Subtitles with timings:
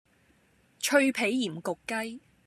[0.79, 2.21] 脆皮鹽焗鷄